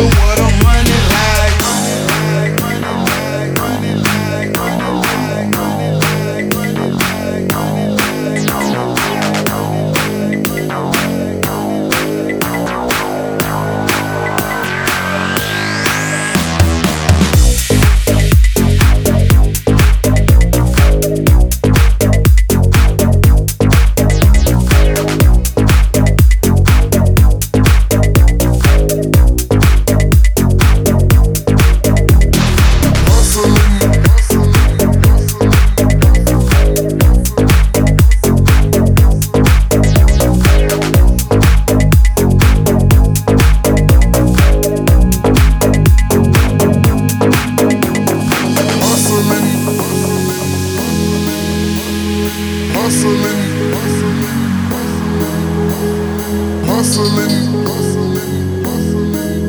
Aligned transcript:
you 0.00 0.06
what 0.06 0.29
hustling, 56.80 57.44
hustling, 57.68 58.64
hustling, 58.64 59.44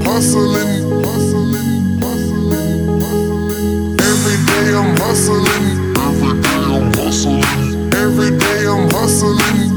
hustling, 0.00 1.04
hustling, 1.04 2.00
hustling. 2.00 2.80
Every 4.00 4.38
day 4.48 4.72
I'm 4.72 4.96
hustling, 5.04 5.92
every 6.00 6.40
day 6.40 6.64
I'm 6.72 6.88
hustling, 6.94 7.92
every 7.92 8.32
day 8.38 8.64
I'm 8.66 8.88
hustling, 8.88 9.73